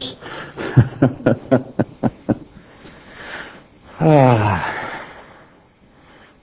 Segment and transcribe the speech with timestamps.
[4.00, 4.76] ah.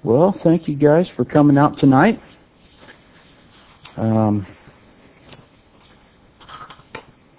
[0.03, 2.21] Well, thank you guys for coming out tonight.
[3.97, 4.45] Um,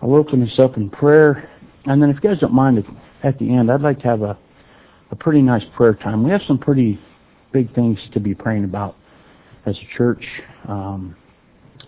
[0.03, 1.49] I'll open this up in prayer,
[1.87, 2.85] and then if you guys don't mind,
[3.23, 4.37] at the end, I'd like to have a,
[5.11, 6.25] a pretty nice prayer time.
[6.25, 6.99] We have some pretty
[7.53, 8.97] big things to be praying about
[9.67, 10.25] as a church,
[10.67, 11.17] um,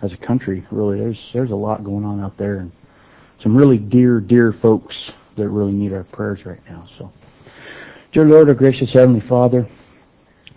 [0.03, 0.67] as a country.
[0.71, 2.73] Really, there's there's a lot going on out there, and
[3.43, 4.95] some really dear, dear folks
[5.37, 6.88] that really need our prayers right now.
[6.98, 7.10] So,
[8.12, 9.69] dear Lord, our gracious Heavenly Father,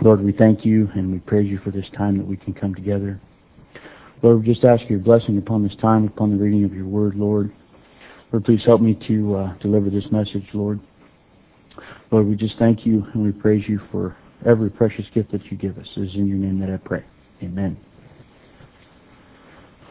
[0.01, 2.75] Lord, we thank you and we praise you for this time that we can come
[2.75, 3.19] together.
[4.21, 7.15] Lord, we just ask your blessing upon this time, upon the reading of your word,
[7.15, 7.53] Lord.
[8.31, 10.79] Lord, please help me to uh, deliver this message, Lord.
[12.11, 15.57] Lord, we just thank you and we praise you for every precious gift that you
[15.57, 15.87] give us.
[15.95, 17.03] It is in your name that I pray.
[17.41, 17.77] Amen.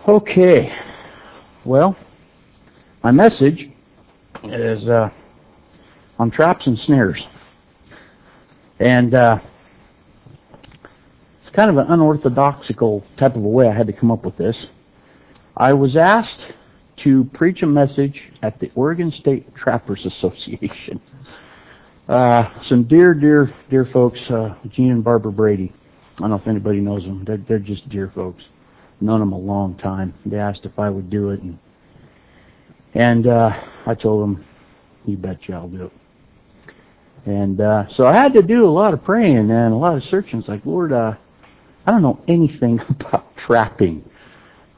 [0.08, 0.74] Okay.
[1.64, 1.96] Well,
[3.02, 3.68] my message
[4.44, 5.10] is uh,
[6.18, 7.26] on traps and snares.
[8.78, 9.38] And uh,
[11.42, 14.36] it's kind of an unorthodoxical type of a way I had to come up with
[14.36, 14.66] this.
[15.56, 16.52] I was asked
[16.98, 21.00] to preach a message at the Oregon State Trappers Association.
[22.08, 25.72] Uh, some dear, dear, dear folks, uh, Gene and Barbara Brady.
[26.16, 27.24] I don't know if anybody knows them.
[27.24, 28.44] They're, they're just dear folks.
[29.00, 30.14] Known them a long time.
[30.24, 31.58] They asked if I would do it, and
[32.94, 33.50] and uh,
[33.86, 34.44] I told him,
[35.04, 35.92] "You betcha, I'll do it."
[37.24, 40.02] And uh, so I had to do a lot of praying and a lot of
[40.04, 40.40] searching.
[40.40, 41.14] It's like, Lord, uh,
[41.86, 44.04] I don't know anything about trapping.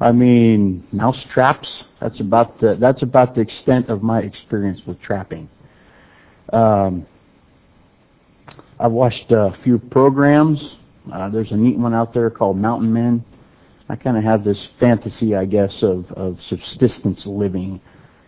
[0.00, 1.84] I mean, mouse traps.
[2.00, 5.48] That's about the that's about the extent of my experience with trapping.
[6.52, 7.06] Um,
[8.78, 10.76] I've watched a few programs.
[11.10, 13.24] Uh, there's a neat one out there called Mountain Men.
[13.88, 17.80] I kind of have this fantasy, I guess, of, of subsistence living,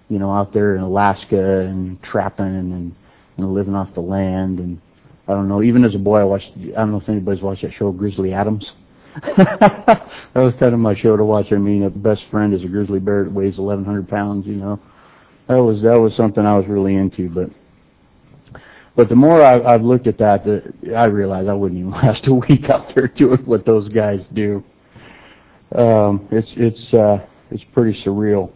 [0.09, 2.95] you know, out there in Alaska and trapping and,
[3.37, 4.59] and living off the land.
[4.59, 4.81] And
[5.27, 7.63] I don't know, even as a boy, I watched, I don't know if anybody's watched
[7.63, 8.71] that show, Grizzly Adams.
[9.37, 11.53] that was kind of my show to watch.
[11.53, 14.79] I mean, a best friend is a grizzly bear that weighs 1,100 pounds, you know.
[15.49, 17.51] That was, that was something I was really into, but
[18.97, 22.27] but the more I've, I've looked at that, the, I realize I wouldn't even last
[22.27, 24.65] a week out there doing what those guys do.
[25.75, 28.51] Um, it's it's uh, it's pretty surreal.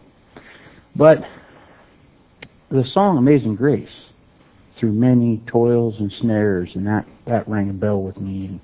[0.95, 1.23] But
[2.71, 3.89] the song "Amazing Grace,"
[4.77, 8.45] through many toils and snares, and that that rang a bell with me.
[8.45, 8.59] And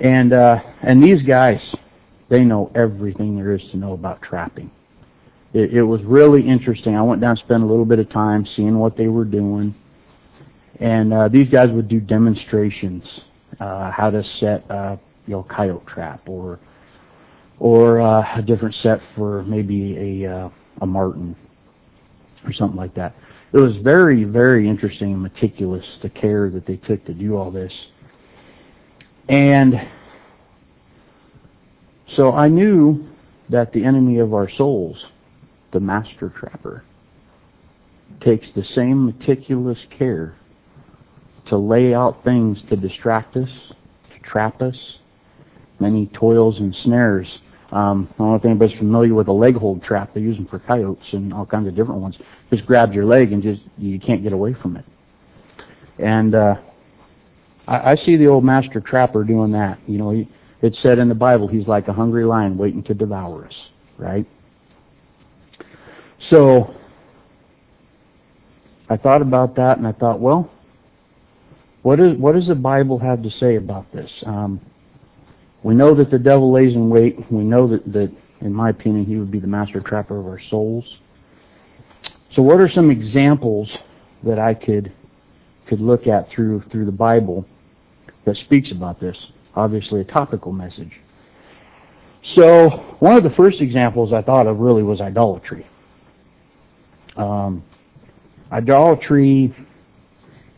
[0.00, 1.60] and, uh, and these guys,
[2.28, 4.70] they know everything there is to know about trapping.
[5.52, 6.96] It, it was really interesting.
[6.96, 9.74] I went down, spent a little bit of time seeing what they were doing
[10.82, 13.04] and uh, these guys would do demonstrations
[13.60, 16.58] uh, how to set a you know coyote trap or
[17.60, 21.36] or uh, a different set for maybe a uh, a marten
[22.44, 23.14] or something like that.
[23.52, 27.50] It was very very interesting and meticulous the care that they took to do all
[27.50, 27.72] this,
[29.28, 29.74] and
[32.08, 33.06] so I knew
[33.48, 35.06] that the enemy of our souls,
[35.72, 36.84] the master trapper,
[38.20, 40.34] takes the same meticulous care
[41.46, 43.50] to lay out things to distract us,
[44.12, 44.98] to trap us,
[45.80, 47.38] many toils and snares.
[47.72, 50.12] Um, I don't know if anybody's familiar with a leg hold trap.
[50.12, 52.18] They use them for coyotes and all kinds of different ones.
[52.50, 54.84] Just grabs your leg and just you can't get away from it.
[55.98, 56.56] And uh,
[57.66, 59.78] I, I see the old master trapper doing that.
[59.86, 60.28] You know, he,
[60.60, 63.56] it said in the Bible he's like a hungry lion waiting to devour us,
[63.96, 64.26] right?
[66.28, 66.74] So
[68.90, 70.50] I thought about that and I thought, well,
[71.80, 74.10] what, is, what does the Bible have to say about this?
[74.26, 74.60] Um,
[75.62, 77.30] we know that the devil lays in wait.
[77.30, 80.40] We know that, that, in my opinion, he would be the master trapper of our
[80.40, 80.98] souls.
[82.32, 83.76] So, what are some examples
[84.24, 84.92] that I could
[85.66, 87.46] could look at through through the Bible
[88.24, 89.16] that speaks about this?
[89.54, 90.98] Obviously, a topical message.
[92.24, 95.66] So, one of the first examples I thought of really was idolatry.
[97.16, 97.62] Um,
[98.50, 99.54] idolatry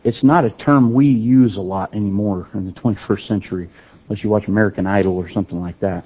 [0.04, 3.70] it's not a term we use a lot anymore in the 21st century,
[4.06, 6.04] unless you watch American Idol or something like that.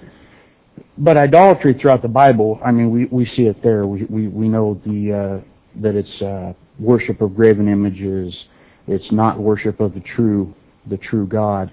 [0.96, 3.86] But idolatry throughout the Bible, I mean, we, we see it there.
[3.86, 8.46] We, we, we know the, uh, that it's uh, worship of graven images.
[8.86, 10.54] It's not worship of the true,
[10.86, 11.72] the true God.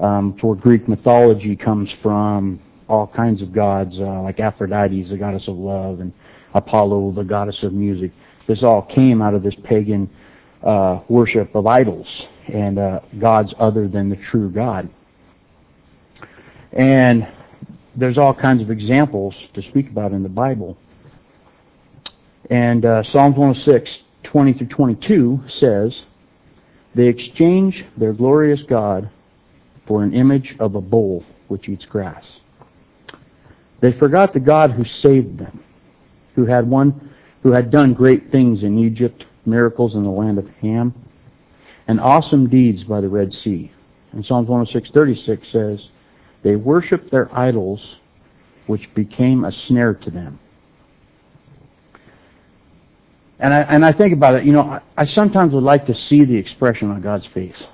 [0.00, 5.46] Um, for Greek mythology comes from all kinds of gods, uh, like Aphrodite, the goddess
[5.48, 6.12] of love, and
[6.54, 8.10] Apollo, the goddess of music.
[8.46, 10.08] This all came out of this pagan
[10.62, 12.06] uh, worship of idols
[12.46, 14.88] and uh, gods other than the true God.
[16.72, 17.28] And
[17.96, 20.76] there's all kinds of examples to speak about in the Bible.
[22.50, 26.00] And uh, Psalms 106, 20 through 22 says,
[26.94, 29.10] They exchange their glorious God
[29.86, 32.24] for an image of a bull which eats grass.
[33.80, 35.62] They forgot the God who saved them,
[36.34, 37.10] who had one
[37.42, 40.94] who had done great things in Egypt, miracles in the land of Ham,
[41.86, 43.70] and awesome deeds by the Red Sea.
[44.12, 45.88] And Psalms 106:36 says,
[46.42, 47.96] "They worshiped their idols,
[48.66, 50.38] which became a snare to them."
[53.40, 55.94] And I, and I think about it, you know, I, I sometimes would like to
[55.94, 57.66] see the expression on God's face.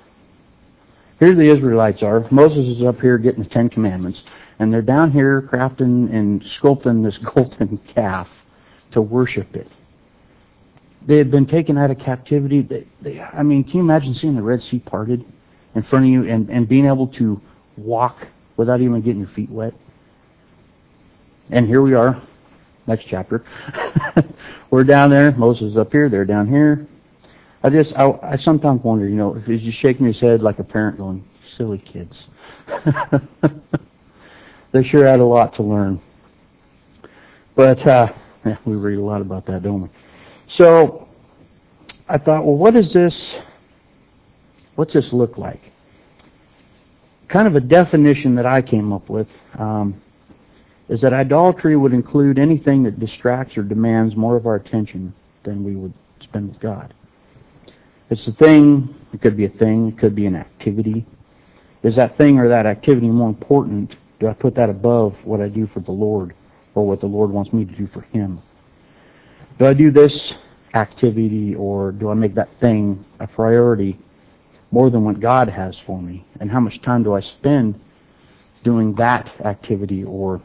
[1.19, 2.25] Here the Israelites are.
[2.29, 4.21] Moses is up here getting the Ten Commandments,
[4.59, 8.27] and they're down here crafting and sculpting this golden calf
[8.91, 9.67] to worship it.
[11.07, 12.61] They had been taken out of captivity.
[12.61, 15.23] They, they, I mean, can you imagine seeing the Red Sea parted
[15.75, 17.39] in front of you and, and being able to
[17.77, 19.73] walk without even getting your feet wet?
[21.51, 22.19] And here we are,
[22.87, 23.45] next chapter.
[24.71, 25.31] We're down there.
[25.31, 26.09] Moses is up here.
[26.09, 26.87] They're down here.
[27.61, 30.59] I just, I, I sometimes wonder, you know, if he's just shaking his head like
[30.59, 31.23] a parent going,
[31.57, 32.15] silly kids.
[34.71, 36.01] they sure had a lot to learn.
[37.55, 38.11] But, uh,
[38.45, 39.89] yeah, we read a lot about that, don't we?
[40.47, 41.07] So,
[42.07, 43.35] I thought, well, what does this,
[44.75, 45.71] what's this look like?
[47.27, 49.27] Kind of a definition that I came up with
[49.57, 49.99] um,
[50.87, 55.13] is that idolatry would include anything that distracts or demands more of our attention
[55.43, 56.93] than we would spend with God.
[58.11, 61.07] It's a thing, it could be a thing, it could be an activity.
[61.81, 63.95] Is that thing or that activity more important?
[64.19, 66.35] Do I put that above what I do for the Lord
[66.75, 68.41] or what the Lord wants me to do for Him?
[69.57, 70.33] Do I do this
[70.73, 73.97] activity or do I make that thing a priority
[74.71, 76.25] more than what God has for me?
[76.39, 77.79] And how much time do I spend
[78.63, 80.41] doing that activity or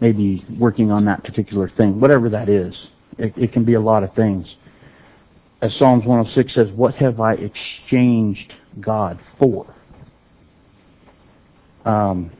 [0.00, 2.74] maybe working on that particular thing, whatever that is?
[3.18, 4.54] It, it can be a lot of things
[5.62, 9.72] as Psalms 106 says, What have I exchanged God for?
[11.84, 12.32] Um,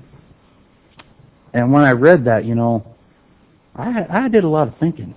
[1.55, 2.85] and when I read that, you know,
[3.76, 5.14] I, I did a lot of thinking.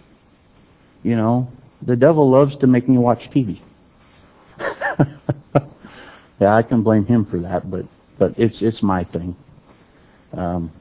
[1.06, 1.48] You know,
[1.86, 3.62] the devil loves to make me watch TV.
[6.42, 7.86] yeah, I can blame him for that, but
[8.18, 9.36] but it's it's my thing.
[10.36, 10.72] Um,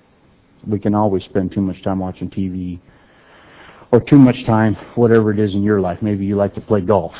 [0.66, 2.80] we can always spend too much time watching TV
[3.92, 5.98] or too much time, whatever it is in your life.
[6.00, 7.12] Maybe you like to play golf.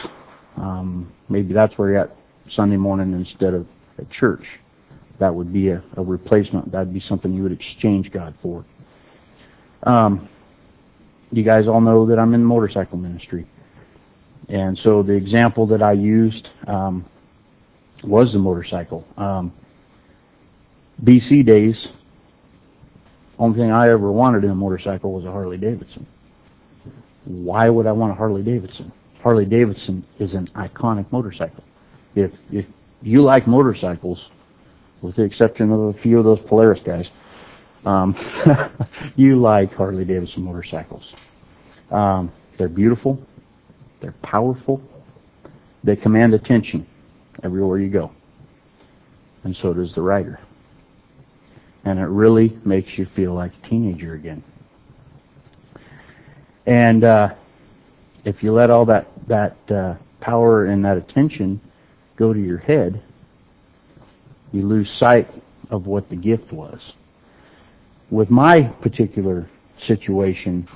[0.56, 2.16] Um, maybe that's where you're at
[2.52, 3.66] Sunday morning instead of
[3.98, 4.46] at church.
[5.20, 6.72] That would be a, a replacement.
[6.72, 8.64] That'd be something you would exchange God for.
[9.82, 10.26] Um,
[11.30, 13.46] you guys all know that I'm in the motorcycle ministry.
[14.48, 17.04] And so the example that I used um,
[18.02, 19.06] was the motorcycle.
[19.16, 19.52] Um,
[21.02, 21.88] BC days,
[23.38, 26.06] only thing I ever wanted in a motorcycle was a Harley Davidson
[27.24, 28.92] why would I want a Harley Davidson?
[29.22, 31.64] Harley Davidson is an iconic motorcycle.
[32.14, 32.66] If if
[33.02, 34.22] you like motorcycles,
[35.02, 37.08] with the exception of a few of those Polaris guys,
[37.84, 38.14] um,
[39.16, 41.04] you like Harley Davidson motorcycles.
[41.90, 43.20] Um, they're beautiful,
[44.00, 44.80] they're powerful,
[45.82, 46.86] they command attention
[47.42, 48.10] everywhere you go,
[49.44, 50.40] and so does the rider.
[51.84, 54.42] And it really makes you feel like a teenager again.
[56.66, 57.34] And uh,
[58.24, 61.60] if you let all that that uh, power and that attention
[62.16, 63.02] go to your head,
[64.52, 65.28] you lose sight
[65.70, 66.80] of what the gift was.
[68.10, 69.48] With my particular
[69.86, 70.68] situation,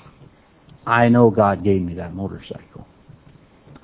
[0.87, 2.87] I know God gave me that motorcycle.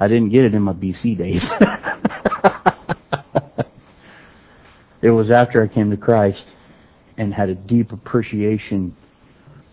[0.01, 1.45] I didn't get it in my BC days.
[5.03, 6.45] it was after I came to Christ
[7.17, 8.97] and had a deep appreciation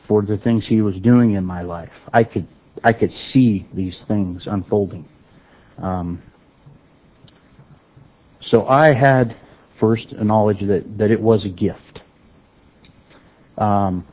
[0.07, 1.91] for the things he was doing in my life.
[2.13, 2.47] I could
[2.83, 5.07] I could see these things unfolding.
[5.77, 6.21] Um,
[8.41, 9.35] so I had
[9.79, 12.01] first a knowledge that, that it was a gift.
[13.57, 14.05] Um,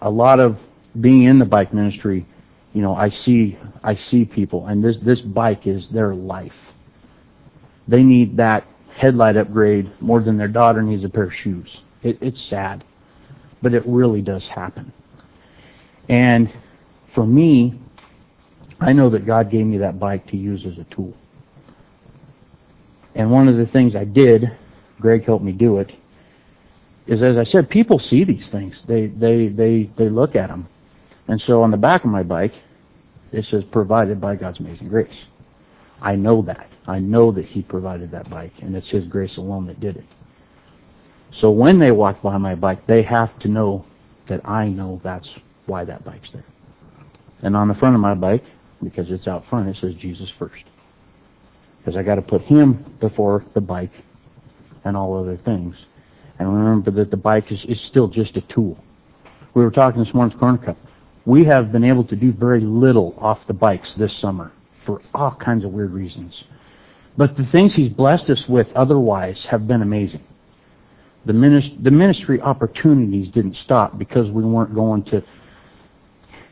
[0.00, 0.56] a lot of
[1.00, 2.26] being in the bike ministry,
[2.72, 6.52] you know, I see I see people, and this this bike is their life.
[7.86, 11.68] They need that headlight upgrade more than their daughter needs a pair of shoes.
[12.02, 12.84] It, it's sad,
[13.62, 14.92] but it really does happen.
[16.08, 16.52] And
[17.14, 17.80] for me,
[18.80, 21.14] I know that God gave me that bike to use as a tool.
[23.14, 24.50] And one of the things I did,
[25.00, 25.92] Greg helped me do it,
[27.06, 28.74] is as I said, people see these things.
[28.88, 30.68] They they they they look at them.
[31.28, 32.52] And so on the back of my bike,
[33.32, 35.14] it says provided by God's amazing grace.
[36.00, 36.68] I know that.
[36.86, 40.04] I know that He provided that bike, and it's His grace alone that did it.
[41.40, 43.84] So when they walk by my bike, they have to know
[44.28, 45.28] that I know that's
[45.66, 46.44] why that bike's there.
[47.42, 48.44] And on the front of my bike,
[48.82, 50.64] because it's out front, it says Jesus first.
[51.78, 53.92] Because I got to put Him before the bike
[54.84, 55.74] and all other things.
[56.44, 58.78] And remember that the bike is, is still just a tool.
[59.54, 60.76] We were talking this morning's Corner Cup.
[61.24, 64.52] We have been able to do very little off the bikes this summer
[64.84, 66.44] for all kinds of weird reasons.
[67.16, 70.22] But the things He's blessed us with otherwise have been amazing.
[71.24, 75.22] The ministry, the ministry opportunities didn't stop because we weren't going to,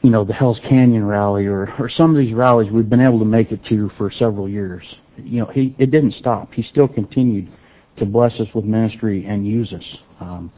[0.01, 3.19] you know, the Hell's Canyon rally or, or some of these rallies we've been able
[3.19, 4.85] to make it to for several years.
[5.19, 6.55] You know, he, it didn't stop.
[6.55, 7.51] He still continued
[7.97, 9.97] to bless us with ministry and use us.
[10.21, 10.53] Um,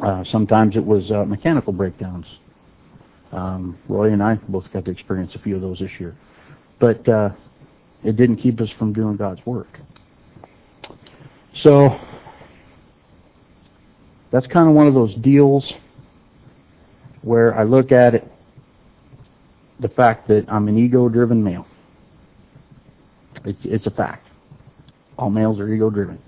[0.00, 2.26] uh, sometimes it was uh, mechanical breakdowns.
[3.32, 6.16] Um, Roy and I both got to experience a few of those this year.
[6.78, 7.30] But uh,
[8.04, 9.80] it didn't keep us from doing God's work.
[11.62, 11.98] So
[14.30, 15.72] that's kind of one of those deals
[17.22, 18.30] where I look at it,
[19.80, 21.66] the fact that I'm an ego-driven male.
[23.44, 24.25] It's, it's a fact.
[25.18, 26.18] All males are ego-driven.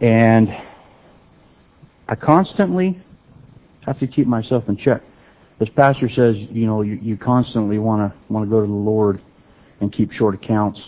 [0.00, 0.56] And
[2.08, 3.00] I constantly
[3.82, 5.02] have to keep myself in check.
[5.58, 8.72] This pastor says, you know, you, you constantly want to want to go to the
[8.72, 9.20] Lord
[9.80, 10.80] and keep short accounts.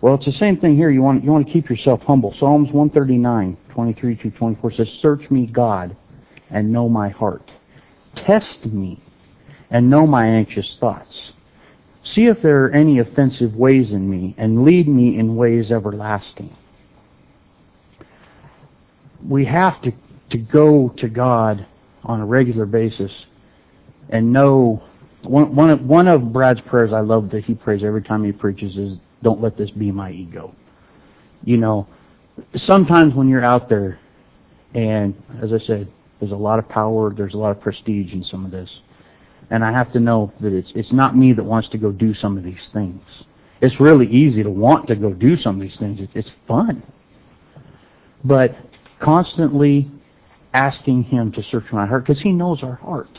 [0.00, 0.90] Well, it's the same thing here.
[0.90, 2.34] You want you want to keep yourself humble.
[2.34, 5.96] Psalms 139, 23 to 24 says, "Search me, God,
[6.50, 7.50] and know my heart.
[8.14, 9.00] Test me,
[9.70, 11.32] and know my anxious thoughts.
[12.04, 16.50] See if there are any offensive ways in me, and lead me in ways everlasting."
[19.26, 19.92] We have to
[20.30, 21.66] to go to God
[22.04, 23.12] on a regular basis
[24.08, 24.82] and know
[25.22, 28.32] one one of one of Brad's prayers I love that he prays every time he
[28.32, 30.54] preaches is don't let this be my ego.
[31.44, 31.86] You know,
[32.56, 33.98] sometimes when you're out there
[34.74, 38.24] and as I said, there's a lot of power, there's a lot of prestige in
[38.24, 38.80] some of this.
[39.52, 42.14] And I have to know that it's it's not me that wants to go do
[42.14, 43.02] some of these things.
[43.60, 46.00] It's really easy to want to go do some of these things.
[46.14, 46.82] It's fun.
[48.24, 48.56] But
[48.98, 49.90] constantly
[50.54, 53.18] asking him to search my heart because he knows our heart.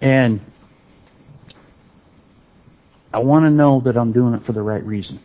[0.00, 0.40] And
[3.12, 5.18] I want to know that I'm doing it for the right reason.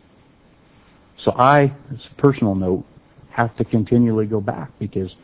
[1.22, 2.84] So I, as a personal note,
[3.30, 5.14] have to continually go back because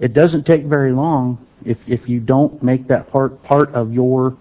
[0.00, 4.36] it doesn't take very long if if you don't make that part part of your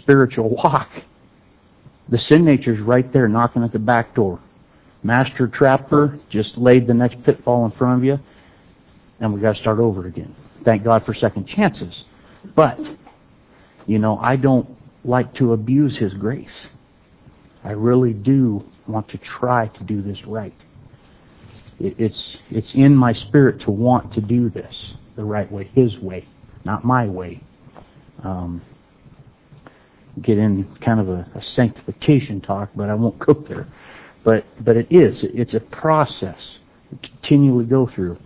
[0.00, 0.88] spiritual walk.
[2.08, 4.40] The sin nature's right there knocking at the back door.
[5.02, 8.18] Master trapper just laid the next pitfall in front of you,
[9.20, 10.34] and we got to start over again.
[10.64, 12.04] Thank God for second chances.
[12.56, 12.78] But
[13.86, 14.68] you know, I don't
[15.04, 16.66] like to abuse His grace.
[17.62, 20.54] I really do want to try to do this right.
[21.80, 26.26] It's, it's in my spirit to want to do this the right way, His way,
[26.64, 27.40] not my way.
[28.22, 28.62] Um,
[30.20, 33.68] get in kind of a, a sanctification talk, but I won't go there.
[34.24, 35.22] But, but it is.
[35.22, 36.40] It's a process
[36.90, 38.18] to continually go through.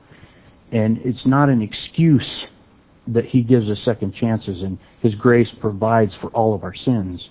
[0.70, 2.46] And it's not an excuse
[3.08, 7.28] that He gives us second chances and His grace provides for all of our sins.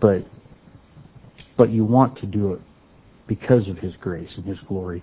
[0.00, 0.26] But,
[1.56, 2.60] but you want to do it
[3.26, 5.02] because of His grace and His glory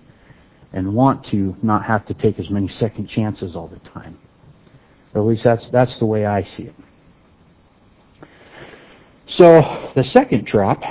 [0.72, 4.18] and want to not have to take as many second chances all the time.
[5.14, 6.74] Or at least that's, that's the way I see it.
[9.26, 10.82] So the second trap,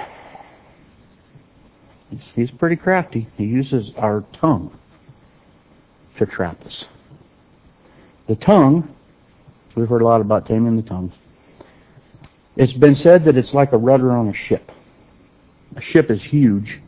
[2.10, 3.28] he's, he's pretty crafty.
[3.38, 4.78] He uses our tongue
[6.18, 6.84] to trap us.
[8.28, 8.94] The tongue,
[9.76, 11.14] we've heard a lot about taming the tongue.
[12.56, 14.72] It's been said that it's like a rudder on a ship.
[15.76, 16.80] A ship is huge,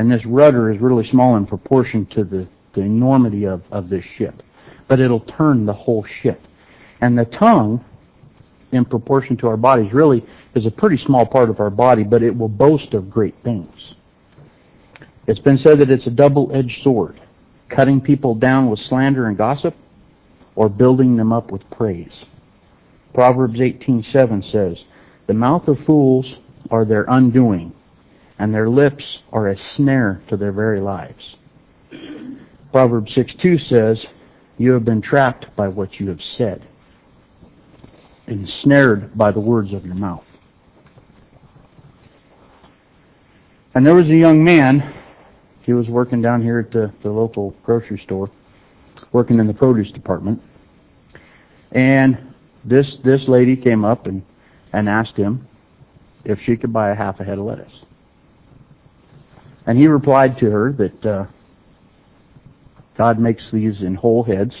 [0.00, 4.02] and this rudder is really small in proportion to the, the enormity of, of this
[4.16, 4.42] ship.
[4.88, 6.40] But it'll turn the whole ship.
[7.02, 7.84] And the tongue,
[8.72, 12.22] in proportion to our bodies, really is a pretty small part of our body, but
[12.22, 13.94] it will boast of great things.
[15.26, 17.20] It's been said that it's a double-edged sword,
[17.68, 19.74] cutting people down with slander and gossip,
[20.54, 22.24] or building them up with praise.
[23.12, 24.82] Proverbs 18:7 says,
[25.26, 26.36] "The mouth of fools
[26.70, 27.74] are their undoing,
[28.40, 31.36] and their lips are a snare to their very lives."
[32.72, 34.06] Proverbs 6:2 says,
[34.56, 36.62] "You have been trapped by what you have said,
[38.26, 40.24] ensnared by the words of your mouth."
[43.74, 44.82] And there was a young man,
[45.60, 48.30] he was working down here at the, the local grocery store,
[49.12, 50.42] working in the produce department.
[51.72, 52.16] And
[52.64, 54.22] this this lady came up and,
[54.72, 55.46] and asked him
[56.24, 57.84] if she could buy a half a head of lettuce.
[59.66, 61.26] And he replied to her that uh,
[62.96, 64.54] God makes these in whole heads,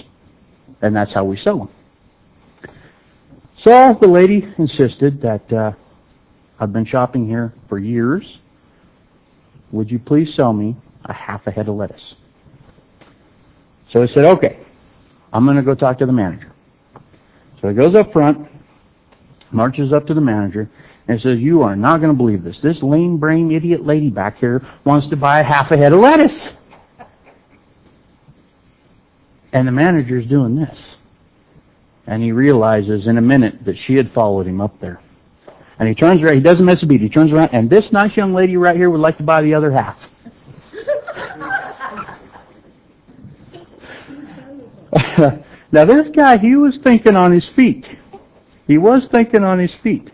[0.82, 1.68] and that's how we sell them.
[3.62, 5.72] So the lady insisted that uh,
[6.58, 8.38] I've been shopping here for years.
[9.72, 12.14] Would you please sell me a half a head of lettuce?
[13.92, 14.58] So he said, okay,
[15.32, 16.52] I'm going to go talk to the manager.
[17.60, 18.48] So he goes up front,
[19.50, 20.70] marches up to the manager,
[21.10, 22.60] and says, you are not going to believe this.
[22.60, 26.40] This lame brain idiot lady back here wants to buy half a head of lettuce.
[29.52, 30.78] And the manager's doing this.
[32.06, 35.02] And he realizes in a minute that she had followed him up there.
[35.80, 38.16] And he turns around, he doesn't miss a beat, he turns around, and this nice
[38.16, 39.98] young lady right here would like to buy the other half.
[45.72, 47.84] now this guy, he was thinking on his feet.
[48.68, 50.12] He was thinking on his feet.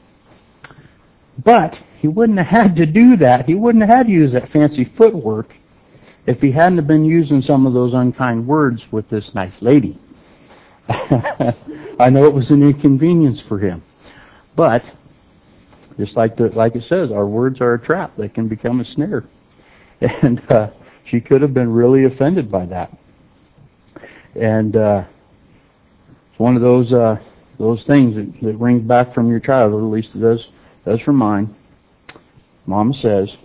[1.46, 3.46] But he wouldn't have had to do that.
[3.46, 5.54] He wouldn't have had to use that fancy footwork
[6.26, 9.96] if he hadn't have been using some of those unkind words with this nice lady.
[10.88, 13.84] I know it was an inconvenience for him.
[14.56, 14.82] But,
[15.96, 18.16] just like the, like it says, our words are a trap.
[18.18, 19.24] They can become a snare.
[20.00, 20.70] And uh,
[21.06, 22.90] she could have been really offended by that.
[24.34, 25.04] And uh,
[26.30, 27.16] it's one of those uh,
[27.58, 30.44] those things that, that rings back from your childhood, at least it does
[30.86, 31.54] does from mine.
[32.64, 33.36] Mama says,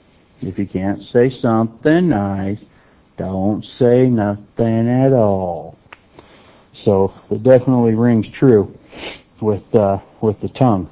[0.41, 2.59] if you can't say something nice,
[3.17, 5.77] don't say nothing at all.
[6.83, 8.75] So it definitely rings true
[9.41, 10.89] with uh, with the tongue.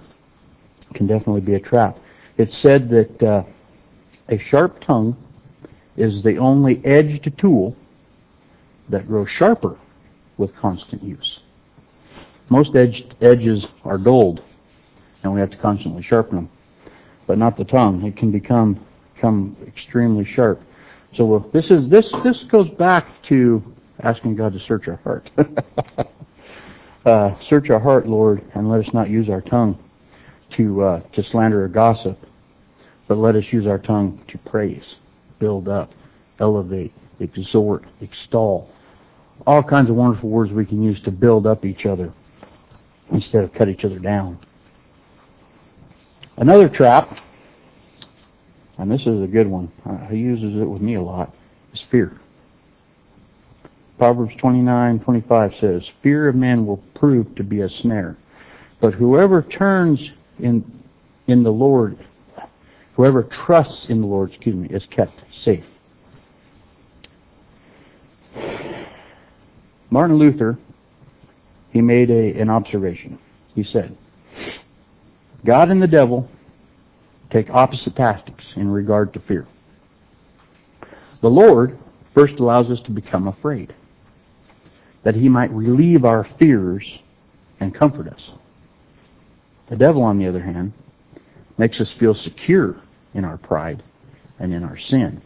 [0.90, 1.98] It can definitely be a trap.
[2.38, 3.44] It's said that uh,
[4.28, 5.16] a sharp tongue
[5.98, 7.76] is the only edged tool
[8.90, 9.78] that grows sharper
[10.38, 11.40] with constant use.
[12.50, 14.44] Most edged edges are gold,
[15.24, 16.50] and we have to constantly sharpen them,
[17.28, 18.04] but not the tongue.
[18.04, 18.86] It can become
[19.16, 20.62] become extremely sharp.
[21.16, 23.62] So this is this this goes back to
[24.02, 25.30] asking God to search our heart.
[27.06, 29.78] uh, search our heart, Lord, and let us not use our tongue
[30.58, 32.18] to uh, to slander or gossip,
[33.08, 34.84] but let us use our tongue to praise,
[35.40, 35.92] build up,
[36.40, 38.70] elevate, exhort, extol.
[39.48, 42.14] All kinds of wonderful words we can use to build up each other
[43.12, 44.38] instead of cut each other down.
[46.40, 47.20] Another trap
[48.80, 49.70] and this is a good one.
[49.86, 51.36] Uh, he uses it with me a lot.
[51.74, 52.18] Is fear.
[53.98, 58.16] Proverbs 29:25 says, "Fear of man will prove to be a snare,
[58.80, 60.64] but whoever turns in
[61.28, 61.98] in the Lord,
[62.96, 65.66] whoever trusts in the Lord, excuse me, is kept safe."
[69.90, 70.58] Martin Luther,
[71.72, 73.20] he made a, an observation.
[73.56, 73.98] He said,
[75.46, 76.30] "God and the devil
[77.30, 79.48] take opposite tactics in regard to fear.
[81.22, 81.78] The Lord
[82.14, 83.74] first allows us to become afraid,
[85.04, 87.00] that He might relieve our fears
[87.60, 88.32] and comfort us.
[89.70, 90.74] The devil, on the other hand,
[91.58, 92.76] makes us feel secure
[93.14, 93.84] in our pride
[94.40, 95.22] and in our sin,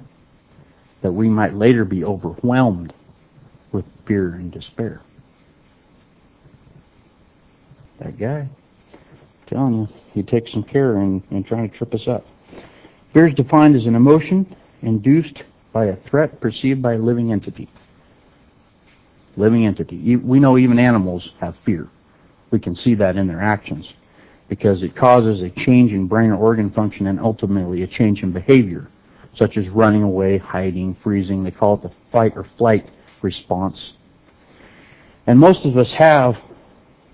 [1.01, 2.93] that we might later be overwhelmed
[3.71, 5.01] with fear and despair.
[7.99, 8.49] That guy
[9.53, 12.25] telling you, he takes some care in, in trying to trip us up.
[13.13, 17.69] Fear is defined as an emotion induced by a threat perceived by a living entity.
[19.37, 20.15] Living entity.
[20.17, 21.87] We know even animals have fear.
[22.51, 23.91] We can see that in their actions
[24.49, 28.31] because it causes a change in brain or organ function and ultimately a change in
[28.31, 28.87] behavior,
[29.35, 31.43] such as running away, hiding, freezing.
[31.43, 32.89] They call it the fight or flight
[33.21, 33.93] response.
[35.25, 36.35] And most of us have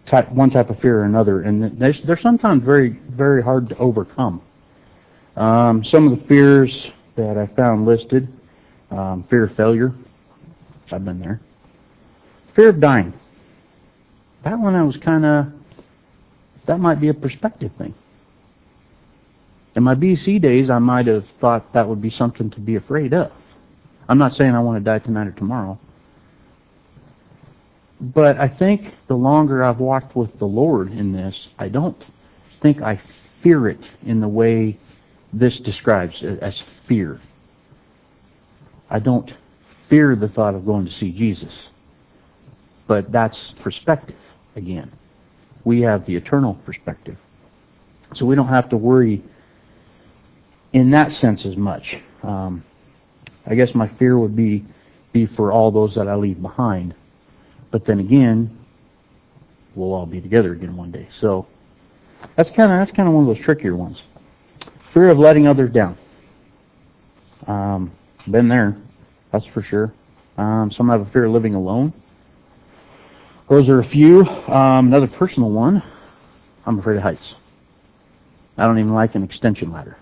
[0.10, 4.42] type, one type of fear or another, and they're, sometimes very, very hard to overcome.
[5.36, 8.28] Um, some of the fears that I found listed,
[8.92, 9.94] um, fear of failure,
[10.92, 11.40] I've been there.
[12.56, 13.14] Fear of dying.
[14.44, 15.46] That one I was kind of,
[16.66, 17.94] that might be a perspective thing.
[19.76, 23.14] In my BC days, I might have thought that would be something to be afraid
[23.14, 23.32] of.
[24.08, 25.80] I'm not saying I want to die tonight or tomorrow.
[28.00, 32.02] But I think the longer I've walked with the Lord in this, I don't
[32.62, 33.02] think I
[33.44, 34.80] fear it in the way
[35.34, 37.22] this describes as fear.
[38.90, 39.32] I don't
[39.90, 41.54] fear the thought of going to see Jesus.
[42.88, 44.16] But that's perspective
[44.56, 44.92] again.
[45.64, 47.18] We have the eternal perspective.
[48.16, 49.24] So we don't have to worry
[50.74, 51.98] in that sense as much.
[52.24, 52.64] Um,
[53.46, 54.66] I guess my fear would be
[55.12, 56.94] be for all those that I leave behind.
[57.72, 58.58] But then again,
[59.76, 61.08] we'll all be together again one day.
[61.22, 61.48] So
[62.36, 64.02] that's kind of that's kind of one of those trickier ones.
[64.94, 65.98] Fear of letting others down.
[67.48, 67.92] Um,
[68.30, 68.78] been there,
[69.32, 69.94] that's for sure.
[70.38, 71.94] Um, some have a fear of living alone.
[73.50, 74.22] Those are a few.
[74.22, 75.82] Um, another personal one.
[76.66, 77.34] I'm afraid of heights.
[78.58, 79.98] I don't even like an extension ladder.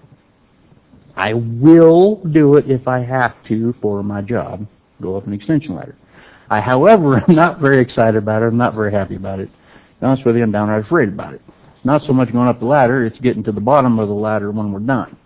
[1.16, 4.68] I will do it if I have to for my job,
[5.02, 5.96] go up an extension ladder.
[6.50, 8.48] I, however, am not very excited about it.
[8.48, 9.48] I'm not very happy about it.
[9.48, 11.42] To be honest with you, I'm downright afraid about it.
[11.84, 14.52] Not so much going up the ladder, it's getting to the bottom of the ladder
[14.52, 15.18] when we're done.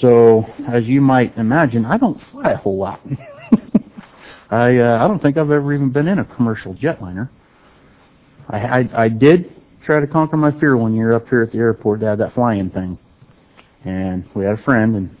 [0.00, 3.00] So, as you might imagine, I don't fly a whole lot.
[4.50, 7.28] I uh, I don't think I've ever even been in a commercial jetliner.
[8.48, 9.52] I, I I did
[9.84, 12.34] try to conquer my fear one year up here at the airport to have that
[12.34, 12.98] flying thing,
[13.84, 15.16] and we had a friend and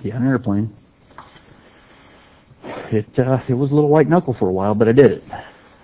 [0.00, 0.76] he had an airplane.
[2.64, 5.24] It uh, it was a little white knuckle for a while, but I did it.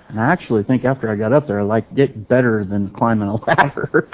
[0.08, 3.28] And I actually think after I got up there, I liked it better than climbing
[3.28, 4.08] a ladder.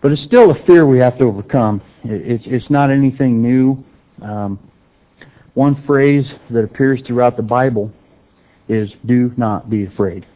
[0.00, 1.80] but it's still a fear we have to overcome.
[2.04, 3.84] It, it's it's not anything new.
[4.20, 4.58] Um,
[5.54, 7.92] one phrase that appears throughout the Bible
[8.68, 10.26] is "Do not be afraid."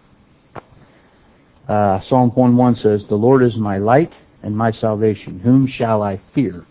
[1.69, 6.21] Uh, Psalm 1:1 says, "The Lord is my light and my salvation; whom shall I
[6.35, 6.65] fear?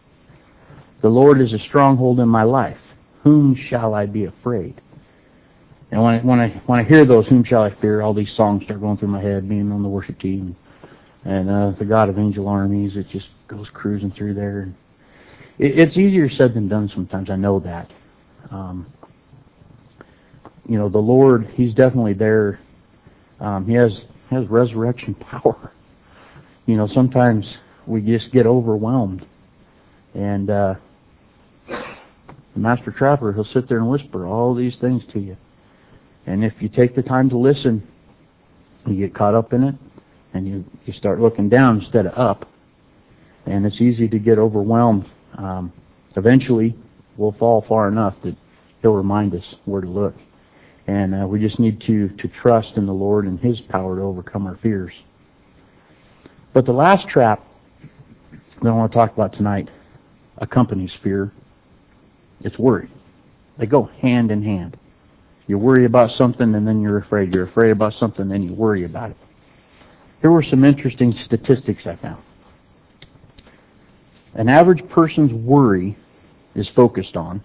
[1.01, 2.77] The Lord is a stronghold in my life;
[3.25, 4.81] whom shall I be afraid?"
[5.91, 8.33] And when I, when I when I hear those, "Whom shall I fear?" all these
[8.35, 9.49] songs start going through my head.
[9.49, 10.55] Being on the worship team,
[11.25, 14.73] and uh, the God of Angel Armies, it just goes cruising through there.
[15.57, 17.29] It, it's easier said than done sometimes.
[17.29, 17.91] I know that.
[18.51, 18.85] Um,
[20.67, 22.59] you know, the Lord, He's definitely there.
[23.39, 25.71] Um, he has has resurrection power.
[26.65, 29.25] You know, sometimes we just get overwhelmed,
[30.13, 30.75] and uh,
[32.55, 35.37] the master trapper he'll sit there and whisper all these things to you,
[36.25, 37.87] and if you take the time to listen,
[38.87, 39.75] you get caught up in it,
[40.33, 42.49] and you you start looking down instead of up,
[43.45, 45.05] and it's easy to get overwhelmed.
[45.37, 45.71] Um,
[46.15, 46.75] eventually,
[47.17, 48.35] we'll fall far enough that
[48.81, 50.15] he'll remind us where to look.
[50.87, 54.01] And uh, we just need to, to trust in the Lord and His power to
[54.03, 54.93] overcome our fears.
[56.53, 57.43] But the last trap
[58.61, 59.69] that I want to talk about tonight
[60.37, 61.31] accompanies fear.
[62.41, 62.89] It's worry.
[63.57, 64.77] They go hand in hand.
[65.47, 67.33] You worry about something and then you're afraid.
[67.33, 69.17] You're afraid about something and you worry about it.
[70.21, 72.23] Here were some interesting statistics I found.
[74.33, 75.95] An average person's worry
[76.55, 77.41] is focused on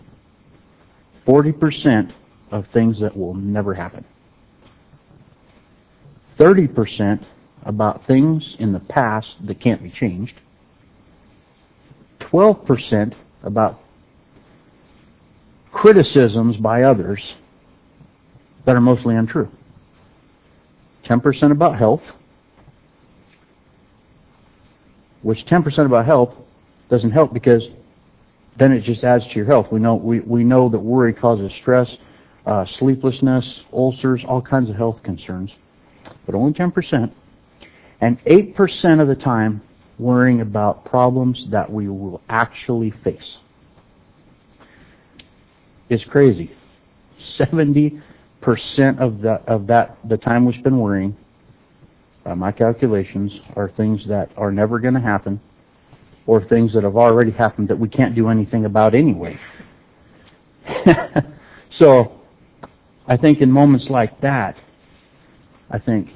[1.27, 2.13] 40%
[2.51, 4.05] of things that will never happen.
[6.39, 7.25] 30%
[7.65, 10.35] about things in the past that can't be changed.
[12.21, 13.81] 12% about
[15.73, 17.35] criticisms by others
[18.67, 19.49] that are mostly untrue.
[21.05, 22.03] 10% about health,
[25.23, 26.35] which 10% about health
[26.89, 27.67] doesn't help because
[28.59, 29.69] then it just adds to your health.
[29.73, 31.97] We know we, we know that worry causes stress,
[32.47, 35.51] uh, sleeplessness, ulcers, all kinds of health concerns,
[36.27, 37.13] but only 10%.
[38.01, 39.63] And 8% of the time
[39.99, 43.37] worrying about problems that we will actually face.
[45.91, 46.53] It's crazy.
[47.37, 48.01] 70%
[48.99, 51.17] of the of that the time we spend worrying,
[52.25, 55.41] by my calculations, are things that are never going to happen,
[56.27, 59.39] or things that have already happened that we can't do anything about anyway.
[61.73, 62.13] so
[63.09, 64.57] I think in moments like that,
[65.71, 66.11] I think,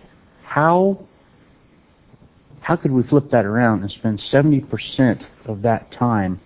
[0.45, 1.05] how
[2.61, 6.41] how could we flip that around and spend 70% of that time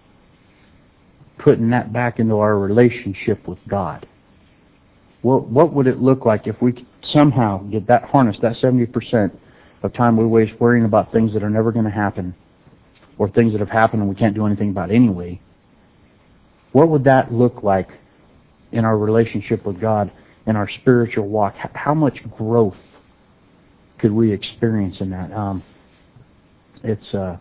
[1.38, 4.06] putting that back into our relationship with God?
[5.22, 9.36] What, what would it look like if we could somehow get that harness, that 70%
[9.82, 12.34] of time we waste worrying about things that are never going to happen
[13.18, 15.40] or things that have happened and we can't do anything about anyway?
[16.72, 17.90] What would that look like
[18.70, 20.12] in our relationship with God
[20.48, 22.78] in our spiritual walk, how much growth
[23.98, 25.30] could we experience in that?
[25.30, 25.62] Um,
[26.82, 27.36] it's uh,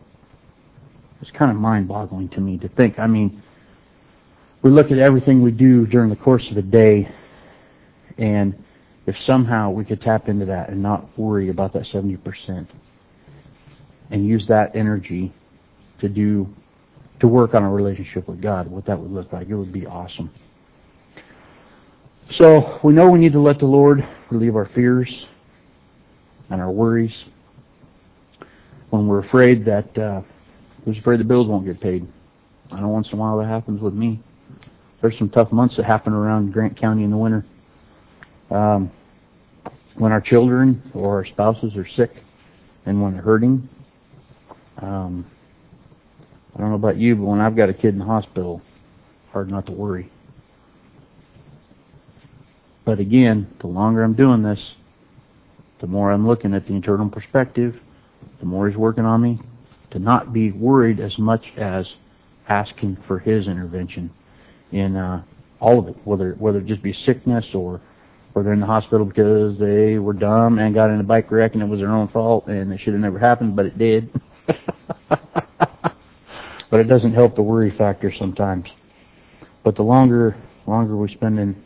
[1.22, 3.00] it's kind of mind-boggling to me to think.
[3.00, 3.42] I mean,
[4.62, 7.10] we look at everything we do during the course of a day,
[8.18, 8.56] and
[9.06, 12.68] if somehow we could tap into that and not worry about that 70%
[14.12, 15.34] and use that energy
[16.00, 16.48] to do
[17.20, 19.88] to work on a relationship with God, what that would look like, it would be
[19.88, 20.30] awesome.
[22.32, 25.26] So we know we need to let the Lord relieve our fears
[26.50, 27.14] and our worries
[28.90, 30.22] when we're afraid that uh,
[30.86, 32.08] we're afraid the bills won't get paid.
[32.72, 34.22] I know once in a while that happens with me.
[35.02, 37.46] There's some tough months that happen around Grant County in the winter.
[38.50, 38.92] Um,
[39.96, 42.12] when our children or our spouses are sick
[42.86, 43.68] and when they're hurting.
[44.82, 45.26] Um,
[46.56, 48.62] I don't know about you, but when I've got a kid in the hospital,
[49.32, 50.12] hard not to worry.
[52.86, 54.60] But again, the longer I'm doing this,
[55.82, 57.76] the more I'm looking at the internal perspective,
[58.40, 59.40] the more He's working on me
[59.92, 61.88] to not be worried as much as
[62.48, 64.12] asking for His intervention
[64.72, 65.24] in uh,
[65.60, 67.82] all of it, whether whether it just be sickness or
[68.36, 71.54] or they're in the hospital because they were dumb and got in a bike wreck
[71.54, 74.12] and it was their own fault and it should have never happened, but it did.
[75.10, 78.70] but it doesn't help the worry factor sometimes.
[79.64, 81.64] But the longer longer we spend in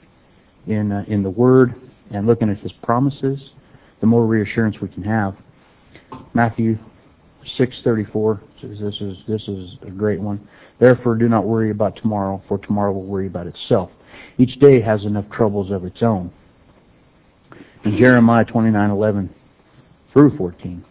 [0.67, 1.75] in uh, in the Word
[2.11, 3.49] and looking at His promises,
[3.99, 5.35] the more reassurance we can have.
[6.33, 6.77] Matthew
[7.57, 10.39] 6:34 says this is this is a great one.
[10.79, 13.91] Therefore, do not worry about tomorrow, for tomorrow will worry about itself.
[14.37, 16.31] Each day has enough troubles of its own.
[17.83, 19.29] In Jeremiah 29:11
[20.13, 20.83] through 14,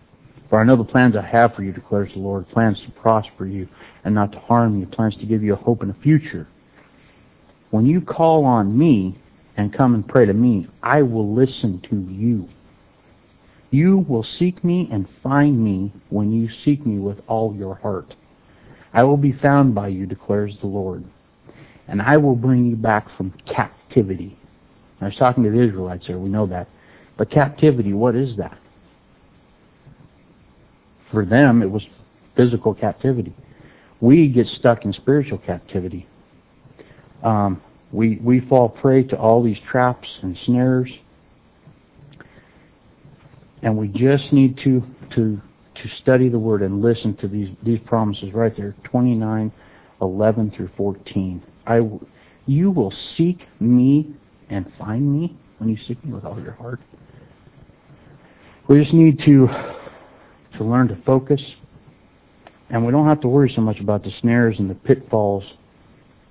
[0.48, 3.46] for I know the plans I have for you, declares the Lord, plans to prosper
[3.46, 3.68] you
[4.04, 6.48] and not to harm you, plans to give you a hope and a future.
[7.70, 9.16] When you call on me
[9.56, 12.48] and come and pray to me, I will listen to you.
[13.70, 18.14] You will seek me and find me when you seek me with all your heart.
[18.92, 21.04] I will be found by you, declares the Lord,
[21.87, 24.37] and I will bring you back from captivity.
[25.00, 26.68] I was talking to the Israelites there, we know that.
[27.16, 28.59] But captivity, what is that?
[31.11, 31.87] For them, it was
[32.37, 33.35] physical captivity.
[34.00, 36.06] We get stuck in spiritual captivity.
[37.22, 40.90] Um, we we fall prey to all these traps and snares,
[43.62, 45.40] and we just need to to
[45.74, 49.52] to study the word and listen to these these promises right there, 29,
[50.00, 51.42] 11 through 14.
[51.66, 51.80] I,
[52.46, 54.14] you will seek me
[54.48, 56.80] and find me when you seek me with all your heart.
[58.68, 59.48] We just need to
[60.56, 61.42] to learn to focus,
[62.68, 65.44] and we don't have to worry so much about the snares and the pitfalls,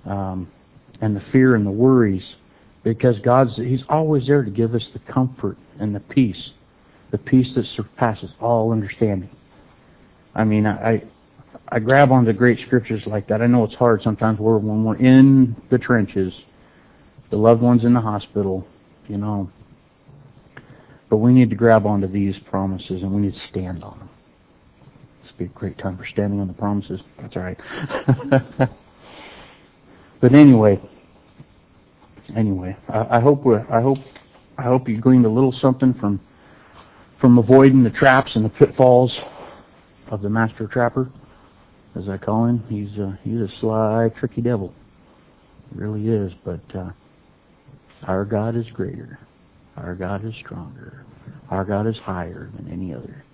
[0.04, 0.48] um,
[1.00, 2.34] and the fear and the worries,
[2.82, 6.50] because God's He's always there to give us the comfort and the peace,
[7.10, 9.30] the peace that surpasses all understanding.
[10.34, 11.02] I mean, I
[11.68, 13.40] I grab onto great scriptures like that.
[13.40, 16.34] I know it's hard sometimes we're, when we're in the trenches,
[17.30, 18.66] the loved ones in the hospital,
[19.08, 19.50] you know.
[21.08, 24.10] But we need to grab onto these promises and we need to stand on them.
[25.22, 27.00] This would be a great time for standing on the promises.
[27.20, 27.58] That's all right.
[30.20, 30.80] but anyway,
[32.36, 33.98] anyway, I, I hope we I hope
[34.58, 36.20] I hope you gleaned a little something from
[37.20, 39.16] from avoiding the traps and the pitfalls
[40.08, 41.10] of the master trapper,
[41.94, 42.64] as I call him.
[42.68, 44.72] He's a, he's a sly, tricky devil.
[45.70, 46.32] He really is.
[46.44, 46.90] But uh,
[48.04, 49.18] our God is greater.
[49.76, 51.04] Our God is stronger.
[51.50, 53.24] Our God is higher than any other.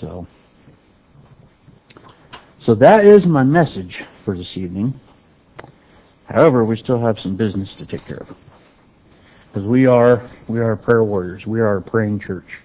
[0.00, 0.26] So,
[2.64, 4.98] so that is my message for this evening.
[6.24, 8.36] However, we still have some business to take care of.
[9.54, 11.46] Because we are we are prayer warriors.
[11.46, 12.58] We are a praying church.